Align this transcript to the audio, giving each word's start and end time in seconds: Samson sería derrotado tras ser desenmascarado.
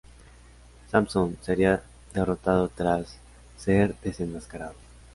Samson 0.89 1.37
sería 1.43 1.83
derrotado 2.11 2.69
tras 2.69 3.19
ser 3.55 3.93
desenmascarado. 4.01 4.73